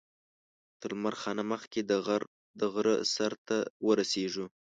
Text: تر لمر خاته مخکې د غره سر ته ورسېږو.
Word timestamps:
تر 0.81 0.89
لمر 0.97 1.15
خاته 1.21 1.43
مخکې 1.51 1.79
د 2.59 2.63
غره 2.73 2.95
سر 3.15 3.33
ته 3.47 3.57
ورسېږو. 3.87 4.45